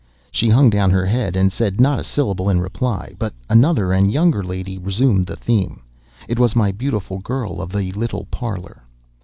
She 0.31 0.49
hung 0.49 0.71
down 0.71 0.89
her 0.89 1.05
head, 1.05 1.35
and 1.35 1.51
said 1.51 1.79
not 1.79 1.99
a 1.99 2.03
syllable 2.03 2.49
in 2.49 2.59
reply. 2.59 3.13
But 3.19 3.35
another 3.47 3.91
and 3.93 4.11
younger 4.11 4.43
lady 4.43 4.79
resumed 4.79 5.27
the 5.27 5.35
theme. 5.37 5.83
It 6.27 6.39
was 6.39 6.55
my 6.55 6.71
beautiful 6.71 7.19
girl 7.19 7.61
of 7.61 7.69
the 7.71 7.91
little 7.91 8.25
parlor. 8.31 8.81